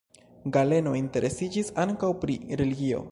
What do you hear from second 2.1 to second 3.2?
pri religio.